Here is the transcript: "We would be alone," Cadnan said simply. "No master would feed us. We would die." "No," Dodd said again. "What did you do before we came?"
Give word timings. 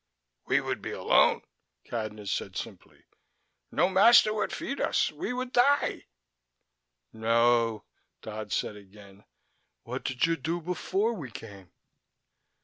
"We 0.47 0.61
would 0.61 0.81
be 0.81 0.89
alone," 0.89 1.43
Cadnan 1.85 2.25
said 2.27 2.57
simply. 2.57 3.03
"No 3.71 3.87
master 3.87 4.33
would 4.33 4.51
feed 4.51 4.81
us. 4.81 5.11
We 5.11 5.31
would 5.31 5.51
die." 5.51 6.07
"No," 7.13 7.85
Dodd 8.23 8.51
said 8.51 8.75
again. 8.75 9.25
"What 9.83 10.03
did 10.03 10.25
you 10.25 10.37
do 10.37 10.59
before 10.59 11.13
we 11.13 11.29
came?" 11.29 11.71